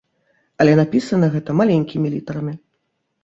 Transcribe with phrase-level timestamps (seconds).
[0.63, 2.53] Але напісана гэта маленькімі літарамі.